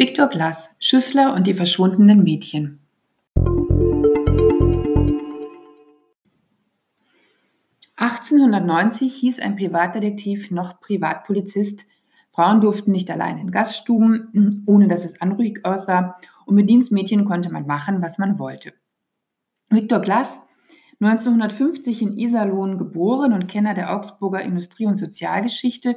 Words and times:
Viktor 0.00 0.28
Glass, 0.28 0.74
Schüssler 0.78 1.34
und 1.34 1.46
die 1.46 1.52
verschwundenen 1.52 2.22
Mädchen. 2.22 2.78
(1890) 7.96 9.14
hieß 9.14 9.40
ein 9.40 9.56
Privatdetektiv 9.56 10.50
noch 10.50 10.80
Privatpolizist. 10.80 11.84
Frauen 12.32 12.62
durften 12.62 12.92
nicht 12.92 13.10
allein 13.10 13.36
in 13.36 13.50
Gaststuben, 13.50 14.64
ohne 14.66 14.88
dass 14.88 15.04
es 15.04 15.20
anrüchig 15.20 15.66
aussah, 15.66 16.16
und 16.46 16.54
mit 16.54 16.70
Dienstmädchen 16.70 17.26
konnte 17.26 17.52
man 17.52 17.66
machen, 17.66 18.00
was 18.00 18.16
man 18.16 18.38
wollte. 18.38 18.72
Viktor 19.68 20.00
Glass, 20.00 20.40
1950 21.00 22.00
in 22.00 22.16
Iserlohn 22.16 22.78
geboren 22.78 23.34
und 23.34 23.48
Kenner 23.48 23.74
der 23.74 23.94
Augsburger 23.94 24.40
Industrie- 24.40 24.86
und 24.86 24.96
Sozialgeschichte, 24.96 25.96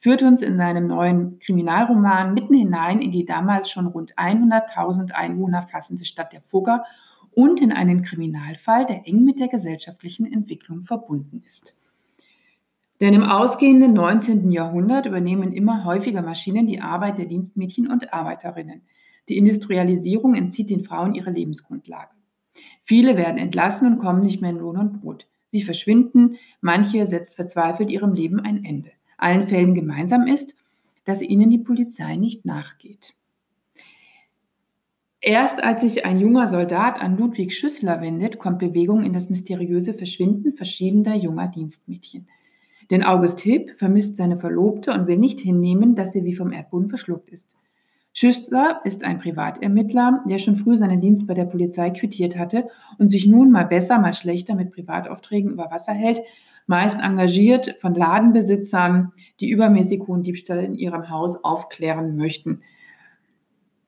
führt 0.00 0.22
uns 0.22 0.42
in 0.42 0.56
seinem 0.56 0.86
neuen 0.86 1.38
Kriminalroman 1.38 2.34
mitten 2.34 2.54
hinein 2.54 3.00
in 3.00 3.10
die 3.10 3.24
damals 3.24 3.70
schon 3.70 3.86
rund 3.86 4.14
100.000 4.16 5.12
Einwohner 5.12 5.66
fassende 5.70 6.04
Stadt 6.04 6.32
der 6.32 6.42
Fugger 6.42 6.84
und 7.32 7.60
in 7.60 7.72
einen 7.72 8.02
Kriminalfall, 8.02 8.86
der 8.86 9.06
eng 9.06 9.24
mit 9.24 9.40
der 9.40 9.48
gesellschaftlichen 9.48 10.30
Entwicklung 10.30 10.84
verbunden 10.84 11.42
ist. 11.46 11.74
Denn 13.00 13.14
im 13.14 13.24
ausgehenden 13.24 13.92
19. 13.92 14.52
Jahrhundert 14.52 15.06
übernehmen 15.06 15.52
immer 15.52 15.84
häufiger 15.84 16.22
Maschinen 16.22 16.66
die 16.66 16.80
Arbeit 16.80 17.18
der 17.18 17.26
Dienstmädchen 17.26 17.90
und 17.90 18.12
Arbeiterinnen. 18.12 18.82
Die 19.28 19.36
Industrialisierung 19.36 20.34
entzieht 20.34 20.70
den 20.70 20.84
Frauen 20.84 21.14
ihre 21.14 21.30
Lebensgrundlage. 21.30 22.10
Viele 22.84 23.16
werden 23.16 23.38
entlassen 23.38 23.86
und 23.86 23.98
kommen 23.98 24.22
nicht 24.22 24.40
mehr 24.40 24.50
in 24.50 24.58
Lohn 24.58 24.76
und 24.76 25.00
Brot. 25.00 25.26
Sie 25.50 25.62
verschwinden, 25.62 26.36
manche 26.60 27.06
setzt 27.06 27.34
verzweifelt 27.34 27.90
ihrem 27.90 28.12
Leben 28.12 28.40
ein 28.40 28.64
Ende 28.64 28.90
allen 29.24 29.48
Fällen 29.48 29.74
gemeinsam 29.74 30.26
ist, 30.26 30.54
dass 31.04 31.22
ihnen 31.22 31.50
die 31.50 31.58
Polizei 31.58 32.16
nicht 32.16 32.44
nachgeht. 32.44 33.14
Erst 35.20 35.62
als 35.64 35.80
sich 35.80 36.04
ein 36.04 36.20
junger 36.20 36.48
Soldat 36.48 37.00
an 37.00 37.16
Ludwig 37.16 37.56
Schüssler 37.56 38.02
wendet, 38.02 38.38
kommt 38.38 38.58
Bewegung 38.58 39.02
in 39.02 39.14
das 39.14 39.30
mysteriöse 39.30 39.94
Verschwinden 39.94 40.52
verschiedener 40.52 41.14
junger 41.14 41.48
Dienstmädchen. 41.48 42.28
Denn 42.90 43.02
August 43.02 43.40
Hipp 43.40 43.70
vermisst 43.78 44.18
seine 44.18 44.38
Verlobte 44.38 44.92
und 44.92 45.06
will 45.06 45.16
nicht 45.16 45.40
hinnehmen, 45.40 45.94
dass 45.94 46.12
sie 46.12 46.24
wie 46.24 46.36
vom 46.36 46.52
Erdboden 46.52 46.90
verschluckt 46.90 47.30
ist. 47.30 47.48
Schüssler 48.12 48.82
ist 48.84 49.02
ein 49.02 49.18
Privatermittler, 49.18 50.22
der 50.28 50.38
schon 50.38 50.56
früh 50.56 50.76
seinen 50.76 51.00
Dienst 51.00 51.26
bei 51.26 51.32
der 51.32 51.46
Polizei 51.46 51.88
quittiert 51.90 52.36
hatte 52.36 52.68
und 52.98 53.08
sich 53.08 53.26
nun 53.26 53.50
mal 53.50 53.64
besser, 53.64 53.98
mal 53.98 54.12
schlechter 54.12 54.54
mit 54.54 54.72
Privataufträgen 54.72 55.50
über 55.50 55.70
Wasser 55.70 55.92
hält, 55.92 56.20
meist 56.66 57.00
engagiert 57.00 57.76
von 57.80 57.94
Ladenbesitzern, 57.94 59.12
die 59.40 59.50
übermäßig 59.50 60.02
hohen 60.06 60.22
Diebstahl 60.22 60.60
in 60.60 60.74
ihrem 60.74 61.10
Haus 61.10 61.42
aufklären 61.44 62.16
möchten. 62.16 62.62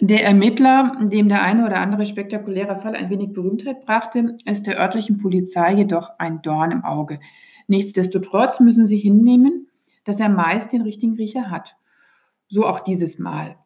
Der 0.00 0.24
Ermittler, 0.24 0.96
dem 1.00 1.28
der 1.28 1.42
eine 1.42 1.66
oder 1.66 1.76
andere 1.76 2.06
spektakuläre 2.06 2.80
Fall 2.80 2.94
ein 2.94 3.10
wenig 3.10 3.32
Berühmtheit 3.32 3.84
brachte, 3.84 4.38
ist 4.46 4.66
der 4.66 4.78
örtlichen 4.78 5.18
Polizei 5.18 5.74
jedoch 5.74 6.10
ein 6.18 6.40
Dorn 6.40 6.70
im 6.70 6.84
Auge. 6.84 7.20
Nichtsdestotrotz 7.66 8.60
müssen 8.60 8.86
sie 8.86 8.98
hinnehmen, 8.98 9.68
dass 10.04 10.18
er 10.18 10.30
meist 10.30 10.72
den 10.72 10.82
richtigen 10.82 11.16
Riecher 11.16 11.50
hat. 11.50 11.76
So 12.48 12.66
auch 12.66 12.80
dieses 12.80 13.18
Mal. 13.18 13.56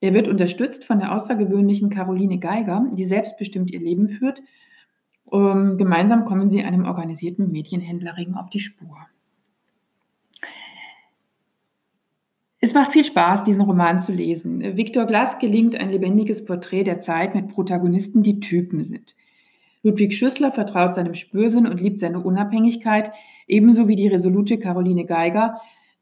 Er 0.00 0.12
wird 0.12 0.26
unterstützt 0.26 0.84
von 0.84 0.98
der 0.98 1.14
außergewöhnlichen 1.14 1.90
Caroline 1.90 2.38
Geiger, 2.38 2.86
die 2.92 3.04
selbstbestimmt 3.04 3.70
ihr 3.70 3.80
Leben 3.80 4.08
führt 4.08 4.40
ähm, 5.32 5.78
gemeinsam 5.78 6.24
kommen 6.24 6.50
sie 6.50 6.62
einem 6.62 6.84
organisierten 6.84 7.50
Mädchenhändlerring 7.50 8.34
auf 8.34 8.50
die 8.50 8.60
Spur. 8.60 8.96
Es 12.62 12.74
macht 12.74 12.92
viel 12.92 13.04
Spaß, 13.04 13.44
diesen 13.44 13.62
Roman 13.62 14.02
zu 14.02 14.12
lesen. 14.12 14.76
Viktor 14.76 15.06
Glass 15.06 15.38
gelingt 15.38 15.74
ein 15.74 15.90
lebendiges 15.90 16.44
Porträt 16.44 16.84
der 16.84 17.00
Zeit 17.00 17.34
mit 17.34 17.48
Protagonisten, 17.48 18.22
die 18.22 18.40
Typen 18.40 18.84
sind. 18.84 19.14
Ludwig 19.82 20.14
Schüssler 20.14 20.52
vertraut 20.52 20.94
seinem 20.94 21.14
Spürsinn 21.14 21.66
und 21.66 21.80
liebt 21.80 22.00
seine 22.00 22.20
Unabhängigkeit, 22.20 23.12
ebenso 23.46 23.88
wie 23.88 23.96
die 23.96 24.08
resolute 24.08 24.58
Caroline 24.58 25.06
Geiger, 25.06 25.58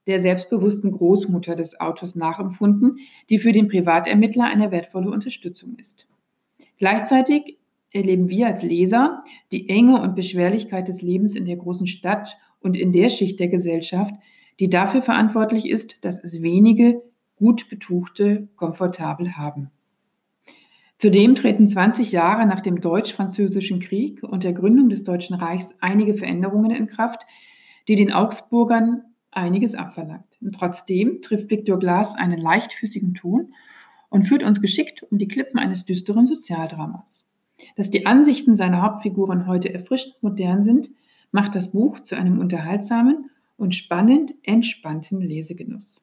der 0.09 0.21
selbstbewussten 0.21 0.91
Großmutter 0.91 1.55
des 1.55 1.79
Autors 1.79 2.17
nachempfunden, 2.17 2.99
die 3.31 3.39
für 3.39 3.53
den 3.53 3.69
Privatermittler 3.69 4.45
eine 4.45 4.73
wertvolle 4.73 5.11
Unterstützung 5.11 5.77
ist. 5.77 6.09
Gleichzeitig 6.79 7.59
erleben 7.93 8.29
wir 8.29 8.47
als 8.47 8.63
Leser 8.63 9.25
die 9.51 9.69
Enge 9.69 10.01
und 10.01 10.15
Beschwerlichkeit 10.15 10.89
des 10.89 11.03
Lebens 11.03 11.35
in 11.35 11.47
der 11.47 11.57
großen 11.57 11.87
Stadt 11.87 12.37
und 12.61 12.77
in 12.77 12.93
der 12.93 13.09
Schicht 13.09 13.41
der 13.41 13.49
Gesellschaft, 13.49 14.15
die 14.61 14.69
dafür 14.69 15.03
verantwortlich 15.03 15.69
ist, 15.69 16.05
dass 16.05 16.23
es 16.23 16.43
wenige 16.43 17.03
gut 17.37 17.69
Betuchte 17.69 18.49
komfortabel 18.57 19.37
haben. 19.37 19.71
Zudem 20.97 21.37
treten 21.37 21.69
20 21.69 22.11
Jahre 22.11 22.45
nach 22.45 22.61
dem 22.61 22.81
Deutsch-Französischen 22.81 23.79
Krieg 23.79 24.25
und 24.25 24.43
der 24.43 24.53
Gründung 24.53 24.89
des 24.89 25.05
Deutschen 25.05 25.37
Reichs 25.37 25.73
einige 25.81 26.17
Veränderungen 26.17 26.73
in 26.73 26.89
Kraft, 26.89 27.25
die 27.87 27.95
den 27.95 28.13
Augsburgern 28.13 29.03
einiges 29.31 29.75
abverlangt. 29.75 30.27
Und 30.41 30.57
trotzdem 30.57 31.23
trifft 31.23 31.51
Viktor 31.51 31.79
Glas 31.79 32.17
einen 32.17 32.41
leichtfüßigen 32.41 33.15
Ton 33.15 33.55
und 34.09 34.25
führt 34.25 34.43
uns 34.43 34.61
geschickt 34.61 35.05
um 35.09 35.19
die 35.19 35.29
Klippen 35.29 35.61
eines 35.61 35.85
düsteren 35.85 36.27
Sozialdramas. 36.27 37.25
Dass 37.77 37.91
die 37.91 38.07
Ansichten 38.07 38.57
seiner 38.57 38.83
Hauptfiguren 38.83 39.47
heute 39.47 39.73
erfrischt 39.73 40.23
modern 40.23 40.63
sind, 40.63 40.91
macht 41.33 41.55
das 41.55 41.73
Buch 41.73 42.01
zu 42.01 42.17
einem 42.17 42.39
unterhaltsamen 42.39 43.31
und 43.57 43.75
spannend 43.75 44.35
entspannten 44.43 45.21
Lesegenuss. 45.21 46.01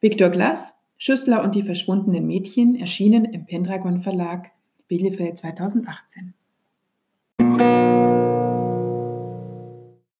Viktor 0.00 0.30
Glass, 0.30 0.72
Schüssler 0.96 1.42
und 1.44 1.54
die 1.54 1.62
verschwundenen 1.62 2.26
Mädchen 2.26 2.76
erschienen 2.76 3.24
im 3.24 3.46
Pendragon 3.46 4.02
Verlag 4.02 4.50
Bielefeld 4.88 5.38
2018. 5.38 6.34